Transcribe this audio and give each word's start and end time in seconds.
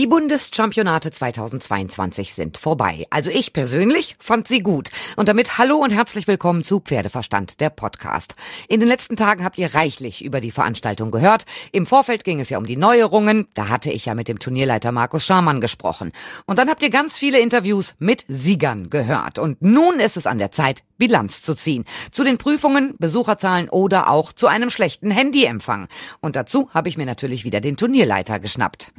Die 0.00 0.06
Bundeschampionate 0.06 1.10
2022 1.10 2.32
sind 2.32 2.56
vorbei. 2.56 3.06
Also 3.10 3.28
ich 3.28 3.52
persönlich 3.52 4.16
fand 4.18 4.48
sie 4.48 4.60
gut. 4.60 4.88
Und 5.16 5.28
damit 5.28 5.58
hallo 5.58 5.76
und 5.76 5.90
herzlich 5.90 6.26
willkommen 6.26 6.64
zu 6.64 6.80
Pferdeverstand, 6.80 7.60
der 7.60 7.68
Podcast. 7.68 8.34
In 8.66 8.80
den 8.80 8.88
letzten 8.88 9.18
Tagen 9.18 9.44
habt 9.44 9.58
ihr 9.58 9.74
reichlich 9.74 10.24
über 10.24 10.40
die 10.40 10.52
Veranstaltung 10.52 11.10
gehört. 11.10 11.44
Im 11.70 11.84
Vorfeld 11.84 12.24
ging 12.24 12.40
es 12.40 12.48
ja 12.48 12.56
um 12.56 12.64
die 12.64 12.78
Neuerungen. 12.78 13.46
Da 13.52 13.68
hatte 13.68 13.90
ich 13.90 14.06
ja 14.06 14.14
mit 14.14 14.28
dem 14.28 14.38
Turnierleiter 14.38 14.90
Markus 14.90 15.26
Schamann 15.26 15.60
gesprochen. 15.60 16.12
Und 16.46 16.58
dann 16.58 16.70
habt 16.70 16.82
ihr 16.82 16.88
ganz 16.88 17.18
viele 17.18 17.38
Interviews 17.38 17.94
mit 17.98 18.24
Siegern 18.26 18.88
gehört. 18.88 19.38
Und 19.38 19.60
nun 19.60 20.00
ist 20.00 20.16
es 20.16 20.26
an 20.26 20.38
der 20.38 20.50
Zeit, 20.50 20.82
Bilanz 20.96 21.42
zu 21.42 21.54
ziehen. 21.54 21.84
Zu 22.10 22.24
den 22.24 22.38
Prüfungen, 22.38 22.94
Besucherzahlen 22.98 23.68
oder 23.68 24.08
auch 24.08 24.32
zu 24.32 24.46
einem 24.46 24.70
schlechten 24.70 25.10
Handyempfang. 25.10 25.88
Und 26.20 26.36
dazu 26.36 26.70
habe 26.70 26.88
ich 26.88 26.96
mir 26.96 27.04
natürlich 27.04 27.44
wieder 27.44 27.60
den 27.60 27.76
Turnierleiter 27.76 28.40
geschnappt. 28.40 28.92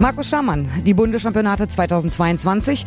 Markus 0.00 0.28
Schamann, 0.28 0.68
die 0.86 0.94
Bundeschampionate 0.94 1.66
2022 1.66 2.84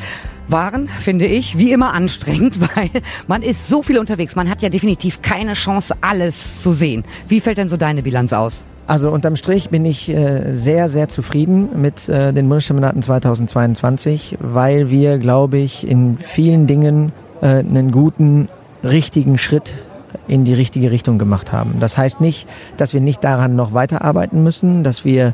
waren, 0.47 0.87
finde 0.87 1.25
ich, 1.25 1.57
wie 1.57 1.73
immer 1.73 1.93
anstrengend, 1.93 2.61
weil 2.75 2.89
man 3.27 3.41
ist 3.41 3.67
so 3.67 3.83
viel 3.83 3.99
unterwegs. 3.99 4.37
Man 4.37 4.49
hat 4.49 4.61
ja 4.61 4.69
definitiv 4.69 5.21
keine 5.21 5.53
Chance, 5.53 5.93
alles 5.99 6.61
zu 6.61 6.71
sehen. 6.71 7.03
Wie 7.27 7.41
fällt 7.41 7.57
denn 7.57 7.67
so 7.67 7.75
deine 7.75 8.01
Bilanz 8.01 8.31
aus? 8.31 8.63
Also 8.87 9.11
unterm 9.11 9.35
Strich 9.35 9.69
bin 9.69 9.83
ich 9.83 10.07
äh, 10.07 10.53
sehr, 10.53 10.87
sehr 10.87 11.09
zufrieden 11.09 11.81
mit 11.81 12.07
äh, 12.07 12.31
den 12.31 12.47
Bundeschampionaten 12.47 13.01
2022, 13.01 14.37
weil 14.39 14.89
wir, 14.89 15.17
glaube 15.17 15.57
ich, 15.57 15.85
in 15.85 16.17
vielen 16.17 16.65
Dingen 16.65 17.11
äh, 17.41 17.47
einen 17.47 17.91
guten, 17.91 18.47
richtigen 18.85 19.37
Schritt 19.37 19.85
in 20.29 20.45
die 20.45 20.53
richtige 20.53 20.91
Richtung 20.91 21.17
gemacht 21.17 21.51
haben. 21.51 21.75
Das 21.81 21.97
heißt 21.97 22.21
nicht, 22.21 22.47
dass 22.77 22.93
wir 22.93 23.01
nicht 23.01 23.21
daran 23.21 23.57
noch 23.57 23.73
weiterarbeiten 23.73 24.43
müssen, 24.43 24.85
dass 24.85 25.03
wir 25.03 25.33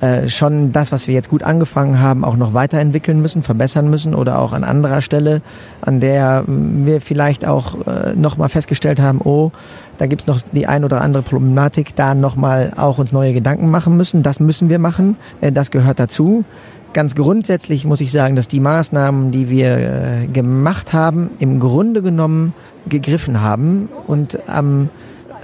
äh, 0.00 0.28
schon 0.28 0.72
das, 0.72 0.92
was 0.92 1.06
wir 1.06 1.14
jetzt 1.14 1.28
gut 1.28 1.42
angefangen 1.42 2.00
haben, 2.00 2.24
auch 2.24 2.36
noch 2.36 2.54
weiterentwickeln 2.54 3.20
müssen, 3.20 3.42
verbessern 3.42 3.88
müssen 3.88 4.14
oder 4.14 4.38
auch 4.38 4.52
an 4.52 4.64
anderer 4.64 5.00
Stelle, 5.00 5.40
an 5.80 6.00
der 6.00 6.44
wir 6.46 7.00
vielleicht 7.00 7.46
auch 7.46 7.86
äh, 7.86 8.14
nochmal 8.14 8.48
festgestellt 8.48 9.00
haben, 9.00 9.20
oh, 9.22 9.52
da 9.98 10.06
gibt's 10.06 10.26
noch 10.26 10.40
die 10.52 10.66
ein 10.66 10.84
oder 10.84 11.00
andere 11.00 11.22
Problematik, 11.22 11.94
da 11.94 12.14
nochmal 12.14 12.72
auch 12.76 12.98
uns 12.98 13.12
neue 13.12 13.32
Gedanken 13.32 13.70
machen 13.70 13.96
müssen. 13.96 14.22
Das 14.22 14.40
müssen 14.40 14.68
wir 14.68 14.78
machen, 14.78 15.16
äh, 15.40 15.52
das 15.52 15.70
gehört 15.70 16.00
dazu. 16.00 16.44
Ganz 16.92 17.14
grundsätzlich 17.16 17.84
muss 17.84 18.00
ich 18.00 18.12
sagen, 18.12 18.36
dass 18.36 18.46
die 18.46 18.60
Maßnahmen, 18.60 19.32
die 19.32 19.50
wir 19.50 19.76
äh, 19.76 20.26
gemacht 20.26 20.92
haben, 20.92 21.30
im 21.40 21.58
Grunde 21.58 22.02
genommen 22.02 22.54
gegriffen 22.88 23.40
haben 23.40 23.88
und 24.06 24.38
am 24.48 24.90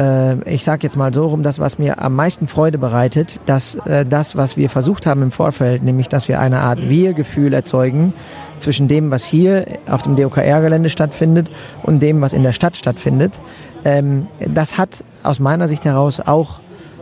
äh, 0.01 0.43
ich 0.49 0.65
sage 0.65 0.83
jetzt 0.85 0.97
mal 0.97 1.13
so 1.13 1.27
rum, 1.27 1.43
das, 1.43 1.59
was 1.59 1.79
mir 1.79 2.03
am 2.03 2.17
meisten 2.17 2.49
Freude 2.49 2.79
bereitet, 2.79 3.41
dass 3.47 3.75
äh, 3.75 4.07
das, 4.07 4.35
was 4.37 4.57
wir 4.57 4.71
versucht 4.71 5.07
haben 5.07 5.23
im 5.23 5.31
Vorfeld, 5.31 5.83
nämlich 5.83 6.09
dass 6.09 6.29
wir 6.29 6.41
eine 6.41 6.61
Art 6.61 6.89
Wir-Gefühl 6.89 7.53
erzeugen 7.53 8.15
zwischen 8.59 8.89
dem, 8.89 9.11
was 9.11 9.25
hier 9.25 9.67
auf 9.89 10.03
dem 10.03 10.17
DOKR-Gelände 10.17 10.89
stattfindet 10.89 11.51
und 11.83 12.01
dem, 12.01 12.21
was 12.21 12.33
in 12.33 12.43
der 12.43 12.53
Stadt 12.53 12.77
stattfindet, 12.77 13.39
ähm, 13.85 14.27
das 14.39 14.79
hat 14.79 15.05
aus 15.23 15.39
meiner 15.39 15.69
Sicht 15.69 15.85
heraus 15.85 16.21
auch 16.21 16.61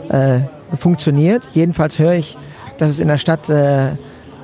äh, 0.08 0.41
funktioniert. 0.76 1.44
Jedenfalls 1.54 1.98
höre 1.98 2.14
ich, 2.14 2.36
dass 2.78 2.91
es 2.91 2.98
in 2.98 3.08
der 3.08 3.19
Stadt 3.19 3.48
äh, 3.48 3.92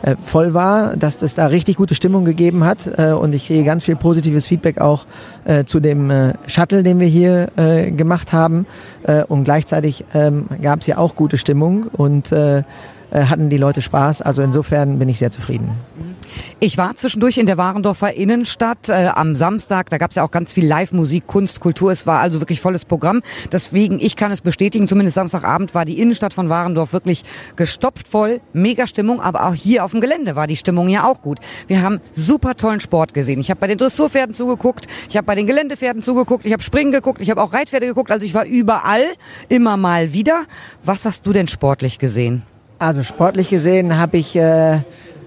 äh, 0.04 0.16
voll 0.22 0.52
war, 0.52 0.96
dass 0.96 1.22
es 1.22 1.34
da 1.34 1.46
richtig 1.46 1.76
gute 1.76 1.94
Stimmung 1.94 2.24
gegeben 2.24 2.64
hat 2.64 2.90
äh, 2.98 3.12
und 3.12 3.34
ich 3.34 3.46
kriege 3.46 3.64
ganz 3.64 3.84
viel 3.84 3.96
positives 3.96 4.46
Feedback 4.46 4.78
auch 4.78 5.06
äh, 5.44 5.64
zu 5.64 5.80
dem 5.80 6.10
äh, 6.10 6.34
Shuttle, 6.46 6.82
den 6.82 7.00
wir 7.00 7.06
hier 7.06 7.48
äh, 7.56 7.90
gemacht 7.90 8.32
haben. 8.32 8.66
Äh, 9.04 9.24
und 9.24 9.44
gleichzeitig 9.44 10.04
ähm, 10.12 10.46
gab 10.60 10.80
es 10.80 10.86
ja 10.86 10.98
auch 10.98 11.14
gute 11.14 11.38
Stimmung 11.38 11.84
und 11.84 12.32
äh, 12.32 12.62
hatten 13.20 13.50
die 13.50 13.56
Leute 13.56 13.82
Spaß. 13.82 14.22
Also 14.22 14.42
insofern 14.42 14.98
bin 14.98 15.08
ich 15.08 15.18
sehr 15.18 15.30
zufrieden. 15.30 15.72
Ich 16.60 16.78
war 16.78 16.96
zwischendurch 16.96 17.38
in 17.38 17.46
der 17.46 17.56
Warendorfer 17.56 18.14
Innenstadt 18.14 18.88
äh, 18.88 19.10
am 19.14 19.34
Samstag. 19.34 19.90
Da 19.90 19.98
gab 19.98 20.10
es 20.10 20.16
ja 20.16 20.24
auch 20.24 20.30
ganz 20.30 20.52
viel 20.52 20.66
Live-Musik, 20.66 21.26
Kunst, 21.26 21.60
Kultur. 21.60 21.92
Es 21.92 22.06
war 22.06 22.20
also 22.20 22.40
wirklich 22.40 22.60
volles 22.60 22.84
Programm. 22.84 23.22
Deswegen, 23.52 23.98
ich 24.00 24.16
kann 24.16 24.32
es 24.32 24.40
bestätigen, 24.40 24.88
zumindest 24.88 25.14
Samstagabend 25.14 25.74
war 25.74 25.84
die 25.84 26.00
Innenstadt 26.00 26.34
von 26.34 26.48
Warendorf 26.48 26.92
wirklich 26.92 27.24
gestopft 27.56 28.08
voll. 28.08 28.40
Mega 28.52 28.86
Stimmung, 28.86 29.20
aber 29.20 29.46
auch 29.46 29.54
hier 29.54 29.84
auf 29.84 29.92
dem 29.92 30.00
Gelände 30.00 30.36
war 30.36 30.46
die 30.46 30.56
Stimmung 30.56 30.88
ja 30.88 31.04
auch 31.04 31.22
gut. 31.22 31.38
Wir 31.66 31.82
haben 31.82 32.00
super 32.12 32.56
tollen 32.56 32.80
Sport 32.80 33.14
gesehen. 33.14 33.40
Ich 33.40 33.50
habe 33.50 33.60
bei 33.60 33.66
den 33.66 33.78
Dressurpferden 33.78 34.34
zugeguckt, 34.34 34.86
ich 35.08 35.16
habe 35.16 35.26
bei 35.26 35.34
den 35.34 35.46
Geländepferden 35.46 36.02
zugeguckt, 36.02 36.46
ich 36.46 36.52
habe 36.52 36.62
Springen 36.62 36.92
geguckt, 36.92 37.20
ich 37.20 37.30
habe 37.30 37.42
auch 37.42 37.52
Reitpferde 37.52 37.86
geguckt. 37.86 38.10
Also 38.10 38.24
ich 38.24 38.34
war 38.34 38.44
überall, 38.44 39.04
immer 39.48 39.76
mal 39.76 40.12
wieder. 40.12 40.44
Was 40.82 41.04
hast 41.04 41.26
du 41.26 41.32
denn 41.32 41.48
sportlich 41.48 41.98
gesehen? 41.98 42.42
Also 42.78 43.02
sportlich 43.02 43.48
gesehen 43.48 43.98
habe 43.98 44.18
ich, 44.18 44.34
äh, 44.36 44.80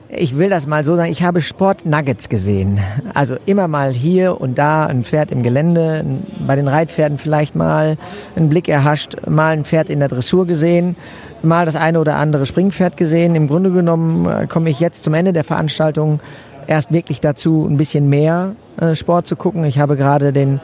ich 0.09 0.37
will 0.37 0.49
das 0.49 0.67
mal 0.67 0.83
so 0.83 0.95
sagen, 0.95 1.11
ich 1.11 1.23
habe 1.23 1.41
Sport-Nuggets 1.41 2.29
gesehen. 2.29 2.79
Also 3.13 3.37
immer 3.45 3.67
mal 3.67 3.91
hier 3.91 4.39
und 4.39 4.57
da 4.57 4.85
ein 4.85 5.03
Pferd 5.03 5.31
im 5.31 5.43
Gelände, 5.43 6.05
bei 6.45 6.55
den 6.55 6.67
Reitpferden 6.67 7.17
vielleicht 7.17 7.55
mal 7.55 7.97
einen 8.35 8.49
Blick 8.49 8.67
erhascht, 8.67 9.15
mal 9.27 9.53
ein 9.53 9.65
Pferd 9.65 9.89
in 9.89 9.99
der 9.99 10.09
Dressur 10.09 10.45
gesehen, 10.45 10.95
mal 11.41 11.65
das 11.65 11.75
eine 11.75 11.99
oder 11.99 12.17
andere 12.17 12.45
Springpferd 12.45 12.97
gesehen. 12.97 13.35
Im 13.35 13.47
Grunde 13.47 13.71
genommen 13.71 14.27
äh, 14.27 14.47
komme 14.47 14.69
ich 14.69 14.79
jetzt 14.79 15.03
zum 15.03 15.13
Ende 15.13 15.33
der 15.33 15.43
Veranstaltung 15.43 16.19
erst 16.67 16.91
wirklich 16.91 17.21
dazu, 17.21 17.65
ein 17.67 17.77
bisschen 17.77 18.09
mehr 18.09 18.55
äh, 18.79 18.93
Sport 18.95 19.27
zu 19.27 19.35
gucken. 19.35 19.63
Ich 19.63 19.79
habe 19.79 19.95
gerade 19.95 20.33
den 20.33 20.59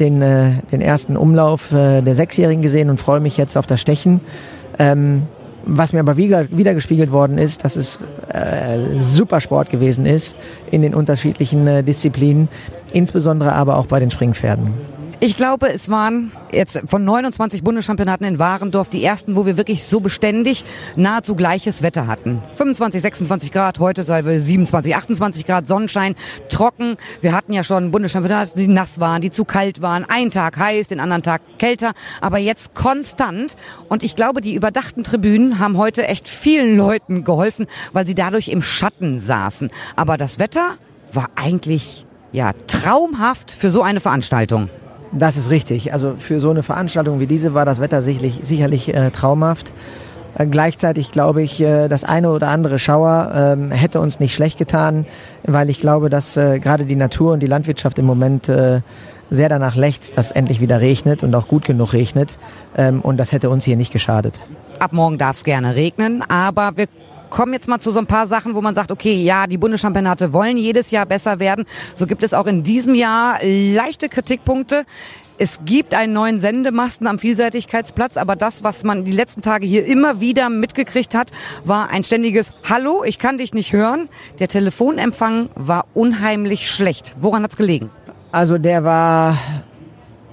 den, 0.00 0.22
äh, 0.22 0.52
den 0.72 0.80
ersten 0.80 1.16
Umlauf 1.16 1.72
äh, 1.72 2.00
der 2.00 2.14
Sechsjährigen 2.14 2.62
gesehen 2.62 2.90
und 2.90 2.98
freue 2.98 3.20
mich 3.20 3.36
jetzt 3.36 3.56
auf 3.56 3.66
das 3.66 3.80
Stechen. 3.80 4.20
Ähm, 4.78 5.24
was 5.64 5.92
mir 5.92 6.00
aber 6.00 6.16
wieder, 6.16 6.50
wieder 6.50 6.74
gespiegelt 6.74 7.12
worden 7.12 7.38
ist, 7.38 7.64
dass 7.64 7.76
es 7.76 7.98
äh, 8.32 9.00
super 9.00 9.40
Sport 9.40 9.70
gewesen 9.70 10.06
ist 10.06 10.36
in 10.70 10.82
den 10.82 10.94
unterschiedlichen 10.94 11.66
äh, 11.66 11.82
Disziplinen, 11.82 12.48
insbesondere 12.92 13.52
aber 13.52 13.76
auch 13.76 13.86
bei 13.86 14.00
den 14.00 14.10
Springpferden. 14.10 14.72
Ich 15.22 15.36
glaube, 15.36 15.70
es 15.70 15.90
waren 15.90 16.32
jetzt 16.50 16.82
von 16.86 17.04
29 17.04 17.62
Bundeschampionaten 17.62 18.26
in 18.26 18.38
Warendorf 18.38 18.88
die 18.88 19.04
ersten, 19.04 19.36
wo 19.36 19.44
wir 19.44 19.58
wirklich 19.58 19.84
so 19.84 20.00
beständig 20.00 20.64
nahezu 20.96 21.34
gleiches 21.34 21.82
Wetter 21.82 22.06
hatten. 22.06 22.42
25, 22.54 23.02
26 23.02 23.52
Grad, 23.52 23.80
heute 23.80 24.06
teilweise 24.06 24.42
27, 24.42 24.96
28 24.96 25.44
Grad, 25.44 25.66
Sonnenschein, 25.66 26.14
trocken. 26.48 26.96
Wir 27.20 27.34
hatten 27.34 27.52
ja 27.52 27.64
schon 27.64 27.90
Bundeschampionate, 27.90 28.52
die 28.56 28.66
nass 28.66 28.98
waren, 28.98 29.20
die 29.20 29.30
zu 29.30 29.44
kalt 29.44 29.82
waren. 29.82 30.06
Ein 30.08 30.30
Tag 30.30 30.56
heiß, 30.56 30.88
den 30.88 31.00
anderen 31.00 31.22
Tag 31.22 31.42
kälter, 31.58 31.92
aber 32.22 32.38
jetzt 32.38 32.74
konstant. 32.74 33.56
Und 33.90 34.02
ich 34.02 34.16
glaube, 34.16 34.40
die 34.40 34.54
überdachten 34.54 35.04
Tribünen 35.04 35.58
haben 35.58 35.76
heute 35.76 36.06
echt 36.06 36.30
vielen 36.30 36.78
Leuten 36.78 37.24
geholfen, 37.24 37.66
weil 37.92 38.06
sie 38.06 38.14
dadurch 38.14 38.48
im 38.48 38.62
Schatten 38.62 39.20
saßen. 39.20 39.70
Aber 39.96 40.16
das 40.16 40.38
Wetter 40.38 40.76
war 41.12 41.28
eigentlich 41.36 42.06
ja 42.32 42.54
traumhaft 42.68 43.52
für 43.52 43.70
so 43.70 43.82
eine 43.82 44.00
Veranstaltung. 44.00 44.70
Das 45.12 45.36
ist 45.36 45.50
richtig. 45.50 45.92
Also 45.92 46.14
für 46.18 46.40
so 46.40 46.50
eine 46.50 46.62
Veranstaltung 46.62 47.20
wie 47.20 47.26
diese 47.26 47.54
war 47.54 47.64
das 47.64 47.80
Wetter 47.80 48.02
sicherlich, 48.02 48.40
sicherlich 48.42 48.94
äh, 48.94 49.10
traumhaft. 49.10 49.72
Äh, 50.34 50.46
gleichzeitig 50.46 51.10
glaube 51.10 51.42
ich, 51.42 51.60
äh, 51.60 51.88
das 51.88 52.04
eine 52.04 52.30
oder 52.30 52.48
andere 52.48 52.78
Schauer 52.78 53.32
ähm, 53.34 53.70
hätte 53.70 54.00
uns 54.00 54.20
nicht 54.20 54.34
schlecht 54.34 54.58
getan, 54.58 55.06
weil 55.44 55.68
ich 55.70 55.80
glaube, 55.80 56.10
dass 56.10 56.36
äh, 56.36 56.60
gerade 56.60 56.84
die 56.84 56.96
Natur 56.96 57.32
und 57.32 57.40
die 57.40 57.46
Landwirtschaft 57.46 57.98
im 57.98 58.06
Moment 58.06 58.48
äh, 58.48 58.80
sehr 59.30 59.48
danach 59.48 59.76
lechzt, 59.76 60.18
dass 60.18 60.32
endlich 60.32 60.60
wieder 60.60 60.80
regnet 60.80 61.22
und 61.22 61.34
auch 61.34 61.48
gut 61.48 61.64
genug 61.64 61.92
regnet. 61.92 62.38
Ähm, 62.76 63.00
und 63.00 63.16
das 63.16 63.32
hätte 63.32 63.50
uns 63.50 63.64
hier 63.64 63.76
nicht 63.76 63.92
geschadet. 63.92 64.38
Ab 64.78 64.92
morgen 64.92 65.18
darf 65.18 65.36
es 65.36 65.44
gerne 65.44 65.74
regnen, 65.74 66.22
aber 66.28 66.72
wir 66.76 66.86
kommen 67.30 67.52
jetzt 67.52 67.68
mal 67.68 67.80
zu 67.80 67.90
so 67.90 67.98
ein 67.98 68.06
paar 68.06 68.26
Sachen, 68.26 68.54
wo 68.54 68.60
man 68.60 68.74
sagt, 68.74 68.90
okay, 68.90 69.14
ja, 69.14 69.46
die 69.46 69.56
Bundeschampionate 69.56 70.32
wollen 70.32 70.56
jedes 70.56 70.90
Jahr 70.90 71.06
besser 71.06 71.40
werden. 71.40 71.64
So 71.94 72.06
gibt 72.06 72.22
es 72.22 72.34
auch 72.34 72.46
in 72.46 72.62
diesem 72.62 72.94
Jahr 72.94 73.38
leichte 73.42 74.08
Kritikpunkte. 74.08 74.84
Es 75.38 75.60
gibt 75.64 75.94
einen 75.94 76.12
neuen 76.12 76.38
Sendemasten 76.38 77.06
am 77.06 77.18
Vielseitigkeitsplatz, 77.18 78.18
aber 78.18 78.36
das, 78.36 78.62
was 78.62 78.84
man 78.84 79.06
die 79.06 79.12
letzten 79.12 79.40
Tage 79.40 79.66
hier 79.66 79.86
immer 79.86 80.20
wieder 80.20 80.50
mitgekriegt 80.50 81.14
hat, 81.14 81.30
war 81.64 81.88
ein 81.88 82.04
ständiges 82.04 82.52
Hallo, 82.68 83.04
ich 83.04 83.18
kann 83.18 83.38
dich 83.38 83.54
nicht 83.54 83.72
hören. 83.72 84.10
Der 84.38 84.48
Telefonempfang 84.48 85.48
war 85.54 85.86
unheimlich 85.94 86.70
schlecht. 86.70 87.14
Woran 87.18 87.42
hat's 87.42 87.56
gelegen? 87.56 87.88
Also 88.32 88.58
der 88.58 88.84
war 88.84 89.38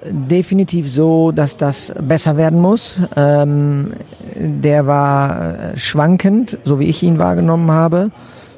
definitiv 0.03 0.91
so, 0.91 1.31
dass 1.31 1.55
das 1.55 1.93
besser 2.01 2.37
werden 2.37 2.59
muss. 2.59 2.99
Ähm, 3.15 3.93
der 4.39 4.87
war 4.87 5.55
schwankend, 5.75 6.57
so 6.63 6.79
wie 6.79 6.85
ich 6.85 7.03
ihn 7.03 7.19
wahrgenommen 7.19 7.71
habe 7.71 8.11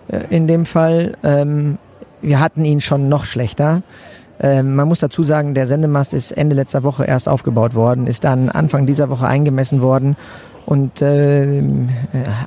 äh, 0.08 0.22
in 0.30 0.48
dem 0.48 0.66
Fall. 0.66 1.14
Ähm, 1.24 1.78
wir 2.22 2.40
hatten 2.40 2.66
ihn 2.66 2.81
schon 2.81 3.10
noch 3.10 3.26
schlechter. 3.26 3.81
Ähm, 4.42 4.76
man 4.76 4.88
muss 4.88 5.00
dazu 5.00 5.24
sagen, 5.24 5.54
der 5.54 5.68
Sendemast 5.68 6.14
ist 6.14 6.31
Ende 6.31 6.56
letzter 6.56 6.84
Woche 6.84 7.06
erst 7.06 7.28
aufgebaut 7.28 7.76
worden, 7.76 8.08
ist 8.08 8.24
dann 8.24 8.50
Anfang 8.50 8.86
dieser 8.86 9.10
Woche 9.10 9.28
eingemessen 9.28 9.81
worden. 9.81 10.16
Und 10.66 11.02
äh, 11.02 11.64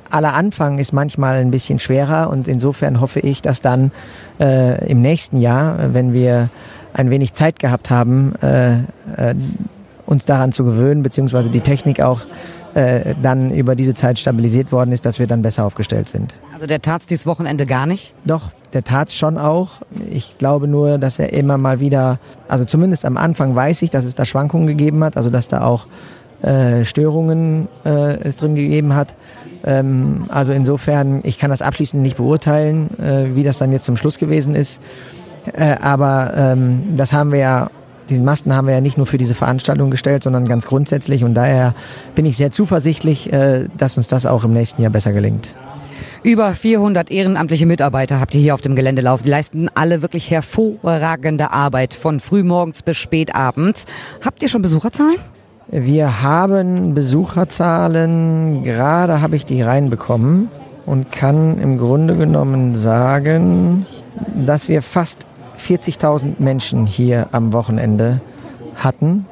aller 0.09 0.33
Anfang 0.33 0.79
ist 0.79 0.93
manchmal 0.93 1.41
ein 1.41 1.51
bisschen 1.51 1.79
schwerer 1.79 2.29
und 2.29 2.47
insofern 2.47 3.01
hoffe 3.01 3.19
ich, 3.19 3.41
dass 3.41 3.61
dann 3.61 3.91
äh, 4.39 4.89
im 4.89 5.01
nächsten 5.01 5.41
Jahr, 5.41 5.93
wenn 5.93 6.13
wir 6.13 6.49
ein 6.93 7.09
wenig 7.09 7.33
Zeit 7.33 7.59
gehabt 7.59 7.89
haben, 7.89 8.33
äh, 8.41 8.75
äh, 9.17 9.35
uns 10.05 10.25
daran 10.25 10.53
zu 10.53 10.63
gewöhnen, 10.63 11.03
beziehungsweise 11.03 11.49
die 11.49 11.61
Technik 11.61 12.01
auch 12.01 12.21
äh, 12.73 13.13
dann 13.21 13.51
über 13.51 13.75
diese 13.75 13.93
Zeit 13.93 14.19
stabilisiert 14.19 14.71
worden 14.71 14.91
ist, 14.91 15.05
dass 15.05 15.19
wir 15.19 15.27
dann 15.27 15.41
besser 15.41 15.65
aufgestellt 15.65 16.09
sind. 16.09 16.33
Also 16.53 16.65
der 16.65 16.81
tat's 16.81 17.05
dieses 17.05 17.25
Wochenende 17.25 17.65
gar 17.65 17.85
nicht? 17.85 18.15
Doch, 18.25 18.51
der 18.73 18.83
tat's 18.83 19.15
schon 19.15 19.37
auch. 19.37 19.81
Ich 20.09 20.37
glaube 20.37 20.67
nur, 20.67 20.97
dass 20.97 21.19
er 21.19 21.33
immer 21.33 21.57
mal 21.57 21.79
wieder, 21.79 22.19
also 22.47 22.65
zumindest 22.65 23.05
am 23.05 23.17
Anfang 23.17 23.55
weiß 23.55 23.81
ich, 23.83 23.89
dass 23.89 24.05
es 24.05 24.15
da 24.15 24.25
Schwankungen 24.25 24.67
gegeben 24.67 25.03
hat, 25.03 25.17
also 25.17 25.29
dass 25.29 25.47
da 25.47 25.63
auch 25.63 25.85
äh, 26.41 26.83
Störungen 26.83 27.67
äh, 27.85 28.17
es 28.23 28.37
drin 28.37 28.55
gegeben 28.55 28.95
hat. 28.95 29.13
Ähm, 29.63 30.25
also 30.29 30.51
insofern, 30.51 31.21
ich 31.23 31.39
kann 31.39 31.49
das 31.49 31.61
abschließend 31.61 32.01
nicht 32.01 32.17
beurteilen, 32.17 32.89
äh, 32.99 33.35
wie 33.35 33.43
das 33.43 33.59
dann 33.59 33.71
jetzt 33.71 33.85
zum 33.85 33.97
Schluss 33.97 34.17
gewesen 34.17 34.55
ist. 34.55 34.81
Äh, 35.53 35.75
aber 35.81 36.33
ähm, 36.35 36.95
das 36.95 37.13
haben 37.13 37.31
wir 37.31 37.39
ja 37.39 37.69
diesen 38.09 38.25
Masten 38.25 38.53
haben 38.53 38.67
wir 38.67 38.73
ja 38.73 38.81
nicht 38.81 38.97
nur 38.97 39.07
für 39.07 39.17
diese 39.17 39.35
Veranstaltung 39.35 39.91
gestellt, 39.91 40.23
sondern 40.23 40.47
ganz 40.47 40.65
grundsätzlich. 40.65 41.23
Und 41.23 41.33
daher 41.33 41.73
bin 42.15 42.25
ich 42.25 42.37
sehr 42.37 42.51
zuversichtlich, 42.51 43.31
äh, 43.31 43.67
dass 43.77 43.97
uns 43.97 44.07
das 44.07 44.25
auch 44.25 44.43
im 44.43 44.53
nächsten 44.53 44.81
Jahr 44.81 44.91
besser 44.91 45.13
gelingt. 45.13 45.55
Über 46.23 46.53
400 46.53 47.11
ehrenamtliche 47.11 47.65
Mitarbeiter 47.65 48.21
habt 48.21 48.33
ihr 48.33 48.39
hier 48.39 48.53
auf 48.53 48.61
dem 48.61 48.75
Gelände 48.75 49.01
laufen. 49.01 49.23
Die 49.25 49.29
leisten 49.29 49.67
alle 49.75 50.01
wirklich 50.01 50.31
hervorragende 50.31 51.51
Arbeit 51.51 51.93
von 51.93 52.21
frühmorgens 52.21 52.81
bis 52.81 52.95
spätabends. 52.95 53.85
Habt 54.23 54.41
ihr 54.41 54.47
schon 54.47 54.61
Besucherzahlen? 54.61 55.17
Wir 55.69 56.21
haben 56.21 56.93
Besucherzahlen, 56.93 58.63
gerade 58.63 59.21
habe 59.21 59.35
ich 59.35 59.45
die 59.45 59.61
reinbekommen 59.61 60.49
und 60.85 61.11
kann 61.11 61.59
im 61.59 61.77
Grunde 61.77 62.15
genommen 62.15 62.77
sagen, 62.77 63.85
dass 64.33 64.67
wir 64.69 64.81
fast 64.81 65.25
40.000 65.63 66.35
Menschen 66.39 66.85
hier 66.85 67.27
am 67.31 67.53
Wochenende 67.53 68.19
hatten. 68.75 69.25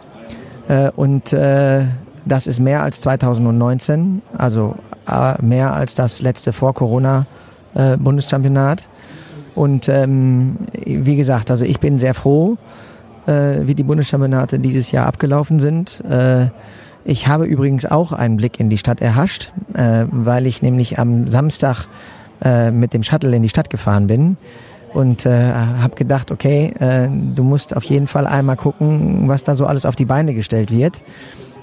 Äh, 0.68 0.90
und 0.96 1.34
äh, 1.34 1.86
das 2.26 2.48
ist 2.48 2.60
mehr 2.60 2.84
als 2.84 3.02
2019, 3.02 4.22
also 4.38 4.76
äh, 5.08 5.42
mehr 5.44 5.74
als 5.74 5.96
das 5.96 6.22
letzte 6.22 6.54
vor 6.54 6.74
Corona 6.74 7.26
Bundeschampionat. 7.74 8.90
Und 9.56 9.88
ähm, 9.88 10.58
wie 10.74 11.16
gesagt, 11.16 11.50
also 11.50 11.64
ich 11.64 11.80
bin 11.80 12.00
sehr 12.00 12.14
froh, 12.14 12.58
wie 13.26 13.76
die 13.76 13.84
Bundeschampionate 13.84 14.60
dieses 14.60 14.92
Jahr 14.92 15.08
abgelaufen 15.08 15.62
sind. 15.62 16.04
ich 17.06 17.28
habe 17.28 17.46
übrigens 17.46 17.86
auch 17.86 18.12
einen 18.12 18.36
Blick 18.36 18.60
in 18.60 18.70
die 18.70 18.78
Stadt 18.78 19.00
erhascht, 19.00 19.54
weil 19.74 20.48
ich 20.48 20.62
nämlich 20.62 21.00
am 21.00 21.30
Samstag 21.30 21.86
mit 22.74 22.94
dem 22.94 23.04
Shuttle 23.04 23.34
in 23.34 23.42
die 23.42 23.48
Stadt 23.48 23.70
gefahren 23.70 24.08
bin 24.08 24.36
und 24.94 25.26
äh, 25.26 25.54
habe 25.54 25.96
gedacht, 25.96 26.32
okay, 26.32 26.74
äh, 26.80 27.08
du 27.10 27.44
musst 27.44 27.76
auf 27.76 27.84
jeden 27.84 28.08
Fall 28.08 28.28
einmal 28.28 28.58
gucken, 28.58 29.28
was 29.28 29.44
da 29.44 29.56
so 29.56 29.66
alles 29.66 29.86
auf 29.86 29.96
die 29.96 30.06
Beine 30.06 30.34
gestellt 30.34 30.72
wird, 30.72 31.04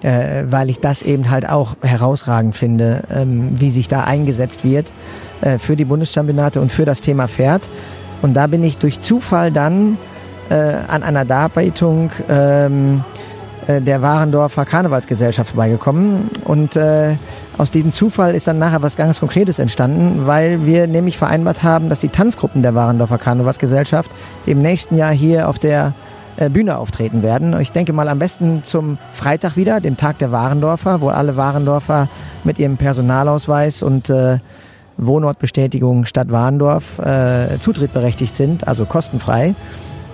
äh, 0.02 0.44
weil 0.48 0.70
ich 0.70 0.80
das 0.80 1.02
eben 1.02 1.30
halt 1.30 1.48
auch 1.48 1.76
herausragend 1.82 2.56
finde, 2.56 3.04
ähm, 3.10 3.60
wie 3.60 3.70
sich 3.70 3.88
da 3.88 4.04
eingesetzt 4.04 4.64
wird 4.64 4.94
äh, 5.40 5.58
für 5.58 5.76
die 5.76 5.84
Bundeschampionate 5.84 6.60
und 6.60 6.72
für 6.72 6.84
das 6.84 7.00
Thema 7.00 7.28
Pferd. 7.28 7.68
Und 8.22 8.34
da 8.34 8.46
bin 8.46 8.64
ich 8.64 8.78
durch 8.78 9.00
Zufall 9.00 9.52
dann 9.52 9.98
äh, 10.50 10.54
an 10.54 11.02
einer 11.02 11.24
Darbietung 11.24 12.10
ähm, 12.28 13.04
äh, 13.66 13.80
der 13.80 14.02
Warendorfer 14.02 14.64
Karnevalsgesellschaft 14.64 15.50
vorbeigekommen 15.50 16.30
und 16.44 16.74
äh, 16.74 17.16
aus 17.58 17.72
diesem 17.72 17.92
Zufall 17.92 18.36
ist 18.36 18.46
dann 18.46 18.58
nachher 18.58 18.82
was 18.82 18.96
ganz 18.96 19.18
Konkretes 19.18 19.58
entstanden, 19.58 20.26
weil 20.26 20.64
wir 20.64 20.86
nämlich 20.86 21.18
vereinbart 21.18 21.64
haben, 21.64 21.88
dass 21.88 21.98
die 21.98 22.08
Tanzgruppen 22.08 22.62
der 22.62 22.76
Warendorfer 22.76 23.18
Karnevalsgesellschaft 23.18 24.12
im 24.46 24.62
nächsten 24.62 24.96
Jahr 24.96 25.10
hier 25.10 25.48
auf 25.48 25.58
der 25.58 25.92
äh, 26.36 26.48
Bühne 26.50 26.78
auftreten 26.78 27.24
werden. 27.24 27.58
Ich 27.60 27.72
denke 27.72 27.92
mal 27.92 28.08
am 28.08 28.20
besten 28.20 28.62
zum 28.62 28.96
Freitag 29.12 29.56
wieder, 29.56 29.80
dem 29.80 29.96
Tag 29.96 30.18
der 30.18 30.30
Warendorfer, 30.30 31.00
wo 31.00 31.08
alle 31.08 31.36
Warendorfer 31.36 32.08
mit 32.44 32.60
ihrem 32.60 32.76
Personalausweis 32.76 33.82
und 33.82 34.08
äh, 34.08 34.38
Wohnortbestätigung 34.96 36.04
Stadt 36.04 36.30
Warendorf 36.30 37.00
äh, 37.00 37.58
zutrittberechtigt 37.58 38.36
sind, 38.36 38.68
also 38.68 38.84
kostenfrei. 38.84 39.56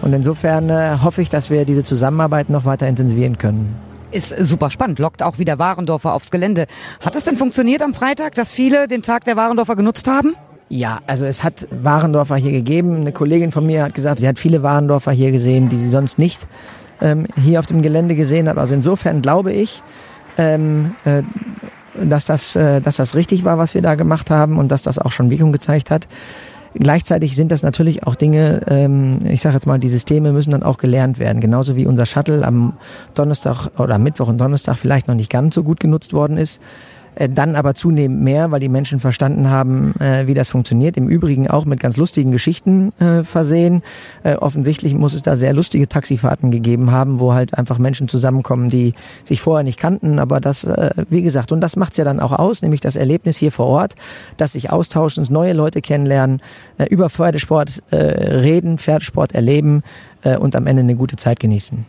Und 0.00 0.14
insofern 0.14 0.70
äh, 0.70 0.97
hoffe 1.02 1.20
ich, 1.20 1.29
dass 1.29 1.50
wir 1.50 1.67
diese 1.67 1.85
Zusammenarbeit 1.85 2.49
noch 2.49 2.64
weiter 2.64 2.88
intensivieren 2.88 3.37
können. 3.37 3.94
Ist 4.14 4.32
super 4.38 4.70
spannend, 4.70 5.00
lockt 5.00 5.25
auch 5.25 5.38
wieder 5.40 5.58
Warendorfer 5.58 6.14
aufs 6.14 6.31
Gelände. 6.31 6.66
Hat 7.05 7.16
das 7.16 7.25
denn 7.25 7.37
funktioniert 7.37 7.82
am 7.82 7.94
Freitag, 7.94 8.37
dass 8.37 8.52
viele 8.52 8.87
den 8.87 9.02
Tag 9.02 9.25
der 9.25 9.34
Warendorfer 9.34 9.75
genutzt 9.75 10.06
haben? 10.06 10.37
Ja, 10.69 11.00
also 11.08 11.25
es 11.25 11.43
hat 11.43 11.66
Warendorfer 11.72 12.37
hier 12.37 12.52
gegeben. 12.52 13.00
Eine 13.00 13.11
Kollegin 13.11 13.50
von 13.50 13.66
mir 13.66 13.82
hat 13.82 13.94
gesagt, 13.94 14.20
sie 14.20 14.28
hat 14.28 14.38
viele 14.38 14.62
Warendorfer 14.62 15.11
hier 15.11 15.32
gesehen, 15.32 15.69
die 15.69 15.76
sie 15.76 15.90
sonst 15.90 16.16
nicht 16.16 16.46
ähm, 17.00 17.26
hier 17.43 17.58
auf 17.58 17.66
dem 17.66 17.82
Gelände 17.82 18.14
gesehen 18.14 18.49
hat. 18.49 18.56
Also 18.56 18.75
insofern 18.75 19.20
glaube 19.20 19.52
ich, 19.52 19.82
ähm, 20.38 20.94
äh, 21.05 21.25
dass, 22.00 22.25
das, 22.25 22.55
äh, 22.55 22.81
dass 22.81 22.94
das 22.94 23.16
richtig 23.16 23.43
war, 23.43 23.58
was 23.58 23.75
wir 23.75 23.82
da 23.82 23.96
gemacht 23.96 24.31
haben 24.31 24.58
und 24.58 24.70
dass 24.70 24.82
das 24.82 25.00
auch 25.00 25.11
schon 25.11 25.28
Wirkung 25.28 25.50
gezeigt 25.50 25.90
hat. 25.90 26.06
Gleichzeitig 26.75 27.37
sind 27.37 27.53
das 27.53 27.62
natürlich 27.62 28.05
auch 28.05 28.17
Dinge, 28.17 28.62
ähm, 28.67 29.21
ich 29.29 29.43
sage 29.43 29.55
jetzt 29.55 29.67
mal, 29.67 29.79
die 29.79 29.88
Systeme 29.88 30.32
müssen 30.32 30.50
dann 30.50 30.65
auch 30.65 30.76
gelernt 30.76 31.19
werden. 31.19 31.41
Genauso 31.41 31.76
wie 31.76 31.87
unser 31.87 32.05
Shuttle 32.05 32.44
am 32.44 32.75
Donnerstag 33.15 33.69
oder 33.79 33.99
Mittwoch 33.99 34.29
und 34.29 34.38
Donnerstag 34.38 34.76
vielleicht 34.76 35.06
noch 35.06 35.15
nicht 35.15 35.31
ganz 35.31 35.55
so 35.55 35.62
gut 35.62 35.79
genutzt 35.79 36.12
worden 36.12 36.37
ist. 36.37 36.61
Äh, 37.14 37.28
dann 37.28 37.56
aber 37.56 37.75
zunehmend 37.75 38.22
mehr, 38.22 38.50
weil 38.50 38.61
die 38.61 38.69
Menschen 38.69 39.00
verstanden 39.00 39.50
haben, 39.50 39.94
äh, 40.00 40.26
wie 40.26 40.34
das 40.34 40.49
funktioniert. 40.49 40.96
Im 40.96 41.08
Übrigen 41.08 41.49
auch 41.49 41.64
mit 41.64 41.81
ganz 41.81 41.96
lustigen 41.96 42.32
Geschichten 42.32 42.93
äh, 43.00 43.25
versehen. 43.25 43.82
Äh, 44.22 44.37
offensichtlich 44.37 44.94
muss 44.94 45.14
es 45.14 45.22
da 45.22 45.37
sehr 45.37 45.52
lustige 45.52 45.88
Taxifahrten 45.88 46.50
gegeben 46.50 46.90
haben, 46.90 47.20
wo 47.20 47.34
halt 47.34 47.56
einfach 47.56 47.78
Menschen 47.78 48.08
zusammenkommen, 48.08 48.70
die 48.70 48.94
sich 49.25 49.40
vorher 49.40 49.64
nicht 49.64 49.78
kannten. 49.78 50.19
Aber 50.19 50.40
das, 50.40 50.64
äh, 50.64 50.90
wie 51.08 51.22
gesagt, 51.22 51.52
und 51.52 51.61
das 51.61 51.76
macht's 51.76 51.96
ja 51.96 52.05
dann 52.05 52.20
auch 52.20 52.32
aus, 52.32 52.62
nämlich 52.62 52.81
das 52.81 52.96
Erlebnis 52.96 53.37
hier 53.37 53.52
vor 53.52 53.66
Ort, 53.66 53.94
dass 54.37 54.52
sich 54.52 54.70
austauschen, 54.70 55.25
neue 55.31 55.52
Leute 55.52 55.81
kennenlernen, 55.81 56.40
äh, 56.79 56.87
über 56.87 57.11
Pferdesport 57.11 57.82
reden, 57.93 58.79
Pferdesport 58.79 59.32
erleben 59.32 59.82
und 60.38 60.56
am 60.56 60.67
Ende 60.67 60.81
eine 60.81 60.97
gute 60.97 61.17
Zeit 61.17 61.38
genießen. 61.38 61.85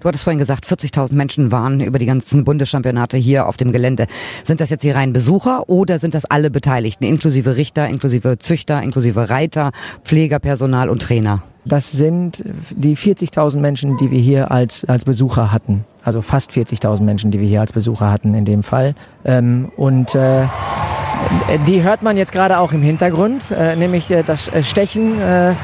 Du 0.00 0.08
hattest 0.08 0.24
vorhin 0.24 0.38
gesagt, 0.38 0.66
40.000 0.66 1.14
Menschen 1.14 1.50
waren 1.50 1.80
über 1.80 1.98
die 1.98 2.06
ganzen 2.06 2.44
Bundeschampionate 2.44 3.16
hier 3.16 3.46
auf 3.46 3.56
dem 3.56 3.72
Gelände. 3.72 4.06
Sind 4.44 4.60
das 4.60 4.70
jetzt 4.70 4.84
die 4.84 4.90
reinen 4.90 5.12
Besucher 5.12 5.68
oder 5.68 5.98
sind 5.98 6.14
das 6.14 6.24
alle 6.24 6.50
Beteiligten, 6.50 7.04
inklusive 7.04 7.56
Richter, 7.56 7.88
inklusive 7.88 8.38
Züchter, 8.38 8.82
inklusive 8.82 9.30
Reiter, 9.30 9.72
Pflegerpersonal 10.04 10.90
und 10.90 11.02
Trainer? 11.02 11.42
Das 11.64 11.92
sind 11.92 12.42
die 12.70 12.96
40.000 12.96 13.58
Menschen, 13.58 13.98
die 13.98 14.10
wir 14.10 14.20
hier 14.20 14.50
als, 14.50 14.84
als 14.86 15.04
Besucher 15.04 15.52
hatten. 15.52 15.84
Also 16.02 16.22
fast 16.22 16.50
40.000 16.52 17.02
Menschen, 17.02 17.30
die 17.30 17.40
wir 17.40 17.46
hier 17.46 17.60
als 17.60 17.72
Besucher 17.72 18.10
hatten 18.10 18.32
in 18.32 18.46
dem 18.46 18.62
Fall. 18.62 18.94
Ähm, 19.26 19.70
und 19.76 20.14
äh, 20.14 20.46
die 21.66 21.82
hört 21.82 22.02
man 22.02 22.16
jetzt 22.16 22.32
gerade 22.32 22.58
auch 22.58 22.72
im 22.72 22.82
Hintergrund, 22.82 23.50
äh, 23.50 23.76
nämlich 23.76 24.10
äh, 24.10 24.22
das 24.22 24.50
Stechen, 24.62 25.20
äh, 25.20 25.54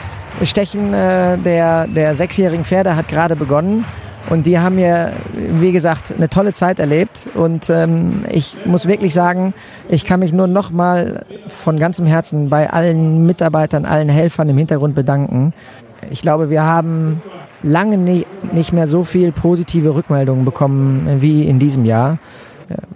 Stechen 0.42 0.92
äh, 0.92 1.38
der, 1.38 1.86
der 1.86 2.14
sechsjährigen 2.14 2.64
Pferde 2.64 2.96
hat 2.96 3.08
gerade 3.08 3.36
begonnen. 3.36 3.84
Und 4.30 4.46
die 4.46 4.58
haben 4.58 4.76
mir, 4.76 5.12
wie 5.34 5.72
gesagt, 5.72 6.14
eine 6.16 6.30
tolle 6.30 6.54
Zeit 6.54 6.78
erlebt. 6.78 7.26
Und 7.34 7.68
ähm, 7.68 8.24
ich 8.30 8.56
muss 8.64 8.86
wirklich 8.86 9.12
sagen, 9.12 9.52
ich 9.88 10.06
kann 10.06 10.20
mich 10.20 10.32
nur 10.32 10.46
noch 10.46 10.70
mal 10.70 11.26
von 11.46 11.78
ganzem 11.78 12.06
Herzen 12.06 12.48
bei 12.48 12.70
allen 12.70 13.26
Mitarbeitern, 13.26 13.84
allen 13.84 14.08
Helfern 14.08 14.48
im 14.48 14.56
Hintergrund 14.56 14.94
bedanken. 14.94 15.52
Ich 16.10 16.22
glaube, 16.22 16.48
wir 16.48 16.62
haben 16.62 17.20
lange 17.62 17.98
nicht 17.98 18.72
mehr 18.72 18.88
so 18.88 19.04
viel 19.04 19.30
positive 19.32 19.94
Rückmeldungen 19.94 20.44
bekommen 20.44 21.18
wie 21.20 21.44
in 21.44 21.58
diesem 21.58 21.84
Jahr. 21.84 22.18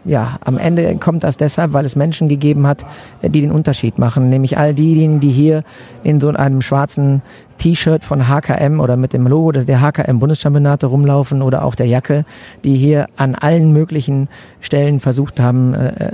Ja, 0.04 0.38
am 0.44 0.56
Ende 0.58 0.96
kommt 0.96 1.24
das 1.24 1.36
deshalb, 1.36 1.72
weil 1.72 1.84
es 1.84 1.94
Menschen 1.94 2.28
gegeben 2.28 2.66
hat, 2.66 2.86
äh, 3.22 3.30
die 3.30 3.40
den 3.40 3.50
Unterschied 3.50 3.98
machen. 3.98 4.30
Nämlich 4.30 4.58
all 4.58 4.74
diejenigen, 4.74 5.20
die 5.20 5.30
hier 5.30 5.64
in 6.02 6.20
so 6.20 6.28
einem 6.28 6.62
schwarzen 6.62 7.22
T-Shirt 7.58 8.04
von 8.04 8.28
HKM 8.28 8.80
oder 8.80 8.96
mit 8.96 9.12
dem 9.12 9.26
Logo 9.26 9.52
der 9.52 9.80
HKM 9.80 10.18
Bundeschampionate 10.18 10.86
rumlaufen 10.86 11.42
oder 11.42 11.64
auch 11.64 11.74
der 11.74 11.86
Jacke, 11.86 12.24
die 12.64 12.76
hier 12.76 13.06
an 13.16 13.34
allen 13.34 13.72
möglichen 13.72 14.28
Stellen 14.60 15.00
versucht 15.00 15.40
haben, 15.40 15.74
äh, 15.74 16.12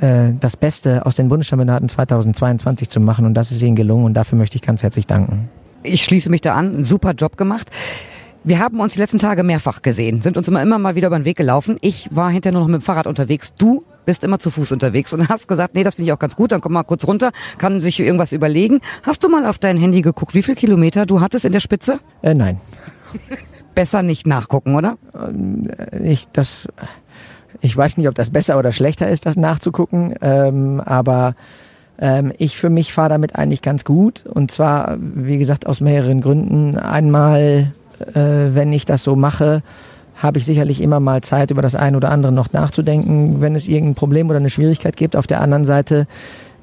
äh, 0.00 0.32
das 0.38 0.56
Beste 0.56 1.04
aus 1.04 1.16
den 1.16 1.28
Bundeschampionaten 1.28 1.88
2022 1.88 2.88
zu 2.88 3.00
machen. 3.00 3.26
Und 3.26 3.34
das 3.34 3.50
ist 3.50 3.62
ihnen 3.62 3.76
gelungen 3.76 4.04
und 4.04 4.14
dafür 4.14 4.38
möchte 4.38 4.56
ich 4.56 4.62
ganz 4.62 4.82
herzlich 4.82 5.06
danken. 5.06 5.48
Ich 5.82 6.04
schließe 6.04 6.30
mich 6.30 6.40
da 6.40 6.54
an. 6.54 6.82
super 6.82 7.12
Job 7.12 7.36
gemacht. 7.36 7.70
Wir 8.46 8.58
haben 8.58 8.78
uns 8.78 8.92
die 8.92 8.98
letzten 8.98 9.18
Tage 9.18 9.42
mehrfach 9.42 9.80
gesehen, 9.80 10.20
sind 10.20 10.36
uns 10.36 10.48
immer, 10.48 10.60
immer 10.60 10.78
mal 10.78 10.94
wieder 10.94 11.06
über 11.06 11.18
den 11.18 11.24
Weg 11.24 11.38
gelaufen. 11.38 11.78
Ich 11.80 12.10
war 12.14 12.28
hinterher 12.30 12.52
nur 12.52 12.60
noch 12.60 12.68
mit 12.68 12.82
dem 12.82 12.84
Fahrrad 12.84 13.06
unterwegs. 13.06 13.54
Du 13.54 13.84
bist 14.04 14.22
immer 14.22 14.38
zu 14.38 14.50
Fuß 14.50 14.70
unterwegs 14.70 15.14
und 15.14 15.26
hast 15.30 15.48
gesagt, 15.48 15.74
nee, 15.74 15.82
das 15.82 15.94
finde 15.94 16.08
ich 16.08 16.12
auch 16.12 16.18
ganz 16.18 16.36
gut, 16.36 16.52
dann 16.52 16.60
komm 16.60 16.74
mal 16.74 16.82
kurz 16.82 17.06
runter, 17.06 17.32
kann 17.56 17.80
sich 17.80 17.98
irgendwas 17.98 18.32
überlegen. 18.32 18.80
Hast 19.02 19.24
du 19.24 19.30
mal 19.30 19.46
auf 19.46 19.58
dein 19.58 19.78
Handy 19.78 20.02
geguckt, 20.02 20.34
wie 20.34 20.42
viel 20.42 20.56
Kilometer 20.56 21.06
du 21.06 21.22
hattest 21.22 21.46
in 21.46 21.52
der 21.52 21.60
Spitze? 21.60 22.00
Äh, 22.20 22.34
nein. 22.34 22.60
besser 23.74 24.02
nicht 24.02 24.26
nachgucken, 24.26 24.74
oder? 24.74 24.98
Äh, 25.14 26.12
ich, 26.12 26.26
das, 26.28 26.68
ich 27.62 27.74
weiß 27.74 27.96
nicht, 27.96 28.08
ob 28.08 28.14
das 28.14 28.28
besser 28.28 28.58
oder 28.58 28.72
schlechter 28.72 29.08
ist, 29.08 29.24
das 29.24 29.36
nachzugucken, 29.36 30.16
ähm, 30.20 30.82
aber 30.84 31.34
ähm, 31.98 32.30
ich 32.36 32.58
für 32.58 32.68
mich 32.68 32.92
fahre 32.92 33.08
damit 33.08 33.36
eigentlich 33.36 33.62
ganz 33.62 33.86
gut 33.86 34.26
und 34.26 34.50
zwar, 34.50 34.98
wie 35.00 35.38
gesagt, 35.38 35.66
aus 35.66 35.80
mehreren 35.80 36.20
Gründen. 36.20 36.76
Einmal 36.76 37.72
wenn 38.14 38.72
ich 38.72 38.84
das 38.84 39.02
so 39.02 39.16
mache, 39.16 39.62
habe 40.16 40.38
ich 40.38 40.46
sicherlich 40.46 40.80
immer 40.80 41.00
mal 41.00 41.22
Zeit, 41.22 41.50
über 41.50 41.62
das 41.62 41.74
eine 41.74 41.96
oder 41.96 42.10
andere 42.10 42.32
noch 42.32 42.52
nachzudenken, 42.52 43.40
wenn 43.40 43.54
es 43.54 43.66
irgendein 43.66 43.94
Problem 43.94 44.28
oder 44.28 44.38
eine 44.38 44.50
Schwierigkeit 44.50 44.96
gibt. 44.96 45.16
Auf 45.16 45.26
der 45.26 45.40
anderen 45.40 45.64
Seite 45.64 46.06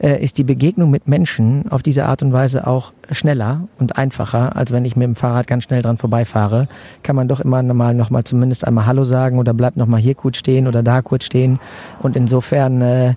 äh, 0.02 0.24
ist 0.24 0.38
die 0.38 0.44
Begegnung 0.44 0.90
mit 0.90 1.08
Menschen 1.08 1.66
auf 1.70 1.84
diese 1.84 2.06
Art 2.06 2.24
und 2.24 2.34
Weise 2.34 2.66
auch 2.66 2.94
schneller 3.12 3.68
und 3.78 3.98
einfacher, 3.98 4.56
als 4.56 4.72
wenn 4.72 4.86
ich 4.86 4.96
mit 4.96 5.06
dem 5.06 5.16
Fahrrad 5.16 5.48
ganz 5.48 5.66
schnell 5.66 5.82
dran 5.82 5.98
vorbeifahre. 5.98 6.68
Kann 7.04 7.16
man 7.16 7.28
doch 7.28 7.40
immer 7.40 7.62
mal 7.62 7.94
noch 7.94 8.10
mal 8.10 8.24
zumindest 8.24 8.66
einmal 8.66 8.86
Hallo 8.86 9.04
sagen 9.04 9.38
oder 9.38 9.54
bleibt 9.54 9.78
noch 9.78 9.88
mal 9.88 10.00
hier 10.00 10.16
kurz 10.16 10.38
stehen 10.38 10.68
oder 10.68 10.82
da 10.82 11.02
kurz 11.02 11.26
stehen. 11.26 11.60
Und 12.02 12.16
insofern 12.16 12.82
äh, 12.82 13.14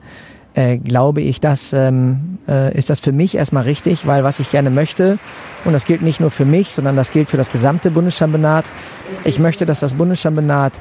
äh, 0.54 0.78
glaube 0.78 1.20
ich, 1.20 1.40
dass 1.40 1.72
ähm, 1.72 2.38
äh, 2.48 2.76
ist 2.76 2.90
das 2.90 3.00
für 3.00 3.12
mich 3.12 3.36
erstmal 3.36 3.64
richtig, 3.64 4.06
weil 4.06 4.24
was 4.24 4.40
ich 4.40 4.50
gerne 4.50 4.70
möchte, 4.70 5.18
und 5.64 5.72
das 5.72 5.84
gilt 5.84 6.02
nicht 6.02 6.20
nur 6.20 6.30
für 6.30 6.44
mich, 6.44 6.70
sondern 6.70 6.96
das 6.96 7.10
gilt 7.10 7.30
für 7.30 7.36
das 7.36 7.50
gesamte 7.50 7.90
Bundeschampionat. 7.90 8.64
Ich 9.24 9.38
möchte, 9.38 9.66
dass 9.66 9.80
das 9.80 9.94
Bundeschampionat 9.94 10.80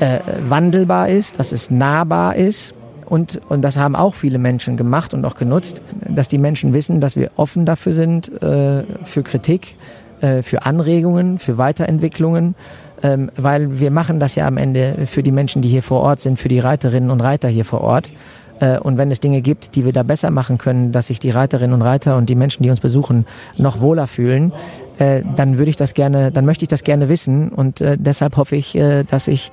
äh, 0.00 0.20
wandelbar 0.48 1.08
ist, 1.08 1.38
dass 1.38 1.52
es 1.52 1.70
nahbar 1.70 2.36
ist. 2.36 2.74
Und, 3.06 3.40
und 3.48 3.62
das 3.62 3.78
haben 3.78 3.96
auch 3.96 4.14
viele 4.14 4.38
Menschen 4.38 4.76
gemacht 4.76 5.14
und 5.14 5.24
auch 5.24 5.34
genutzt, 5.34 5.80
dass 6.06 6.28
die 6.28 6.36
Menschen 6.36 6.74
wissen, 6.74 7.00
dass 7.00 7.16
wir 7.16 7.30
offen 7.36 7.64
dafür 7.64 7.94
sind, 7.94 8.30
äh, 8.42 8.84
für 9.04 9.22
Kritik, 9.22 9.76
äh, 10.20 10.42
für 10.42 10.66
Anregungen, 10.66 11.38
für 11.38 11.56
Weiterentwicklungen, 11.56 12.54
ähm, 13.02 13.30
weil 13.34 13.80
wir 13.80 13.90
machen 13.90 14.20
das 14.20 14.34
ja 14.34 14.46
am 14.46 14.58
Ende 14.58 15.06
für 15.06 15.22
die 15.22 15.32
Menschen, 15.32 15.62
die 15.62 15.70
hier 15.70 15.82
vor 15.82 16.02
Ort 16.02 16.20
sind, 16.20 16.38
für 16.38 16.48
die 16.48 16.58
Reiterinnen 16.58 17.10
und 17.10 17.22
Reiter 17.22 17.48
hier 17.48 17.64
vor 17.64 17.80
Ort. 17.80 18.12
Äh, 18.60 18.78
und 18.78 18.98
wenn 18.98 19.10
es 19.10 19.20
Dinge 19.20 19.40
gibt, 19.40 19.74
die 19.74 19.84
wir 19.84 19.92
da 19.92 20.02
besser 20.02 20.30
machen 20.30 20.58
können, 20.58 20.92
dass 20.92 21.08
sich 21.08 21.18
die 21.18 21.30
Reiterinnen 21.30 21.74
und 21.74 21.82
Reiter 21.82 22.16
und 22.16 22.28
die 22.28 22.34
Menschen, 22.34 22.62
die 22.62 22.70
uns 22.70 22.80
besuchen, 22.80 23.26
noch 23.56 23.80
wohler 23.80 24.06
fühlen, 24.06 24.52
äh, 24.98 25.22
dann 25.36 25.58
würde 25.58 25.70
ich 25.70 25.76
das 25.76 25.94
gerne, 25.94 26.32
dann 26.32 26.44
möchte 26.44 26.64
ich 26.64 26.68
das 26.68 26.82
gerne 26.82 27.08
wissen 27.08 27.50
und 27.50 27.80
äh, 27.80 27.96
deshalb 27.98 28.36
hoffe 28.36 28.56
ich, 28.56 28.78
dass 29.10 29.28
ich 29.28 29.50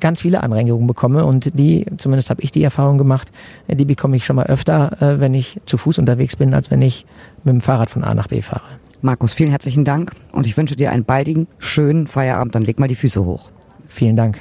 ganz 0.00 0.20
viele 0.20 0.42
Anregungen 0.42 0.86
bekomme 0.86 1.24
und 1.24 1.58
die, 1.58 1.86
zumindest 1.98 2.30
habe 2.30 2.42
ich 2.42 2.50
die 2.52 2.62
Erfahrung 2.62 2.98
gemacht, 2.98 3.30
die 3.68 3.84
bekomme 3.84 4.16
ich 4.16 4.24
schon 4.24 4.36
mal 4.36 4.46
öfter, 4.46 4.96
wenn 5.18 5.34
ich 5.34 5.60
zu 5.66 5.78
Fuß 5.78 5.98
unterwegs 5.98 6.36
bin, 6.36 6.54
als 6.54 6.70
wenn 6.70 6.82
ich 6.82 7.06
mit 7.44 7.54
dem 7.54 7.60
Fahrrad 7.60 7.90
von 7.90 8.04
A 8.04 8.14
nach 8.14 8.28
B 8.28 8.42
fahre. 8.42 8.64
Markus, 9.02 9.32
vielen 9.32 9.50
herzlichen 9.50 9.84
Dank 9.84 10.12
und 10.32 10.46
ich 10.46 10.56
wünsche 10.56 10.76
dir 10.76 10.90
einen 10.90 11.04
baldigen, 11.04 11.46
schönen 11.58 12.06
Feierabend. 12.06 12.54
Dann 12.54 12.62
leg 12.62 12.78
mal 12.78 12.88
die 12.88 12.94
Füße 12.94 13.24
hoch. 13.24 13.50
Vielen 13.88 14.16
Dank. 14.16 14.38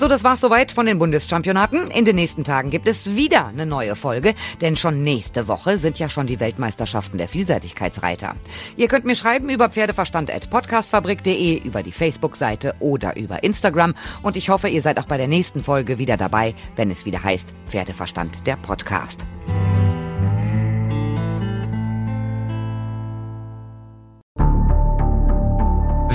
So, 0.00 0.08
das 0.08 0.24
war's 0.24 0.40
soweit 0.40 0.72
von 0.72 0.86
den 0.86 0.98
Bundeschampionaten. 0.98 1.90
In 1.90 2.06
den 2.06 2.16
nächsten 2.16 2.42
Tagen 2.42 2.70
gibt 2.70 2.88
es 2.88 3.16
wieder 3.16 3.48
eine 3.48 3.66
neue 3.66 3.96
Folge, 3.96 4.34
denn 4.62 4.78
schon 4.78 5.04
nächste 5.04 5.46
Woche 5.46 5.76
sind 5.76 5.98
ja 5.98 6.08
schon 6.08 6.26
die 6.26 6.40
Weltmeisterschaften 6.40 7.18
der 7.18 7.28
Vielseitigkeitsreiter. 7.28 8.34
Ihr 8.78 8.88
könnt 8.88 9.04
mir 9.04 9.14
schreiben 9.14 9.50
über 9.50 9.68
pferdeverstand.podcastfabrik.de, 9.68 11.58
über 11.58 11.82
die 11.82 11.92
Facebook-Seite 11.92 12.76
oder 12.80 13.14
über 13.18 13.44
Instagram 13.44 13.92
und 14.22 14.38
ich 14.38 14.48
hoffe, 14.48 14.70
ihr 14.70 14.80
seid 14.80 14.98
auch 14.98 15.06
bei 15.06 15.18
der 15.18 15.28
nächsten 15.28 15.62
Folge 15.62 15.98
wieder 15.98 16.16
dabei, 16.16 16.54
wenn 16.76 16.90
es 16.90 17.04
wieder 17.04 17.22
heißt 17.22 17.52
Pferdeverstand 17.68 18.46
der 18.46 18.56
Podcast. 18.56 19.26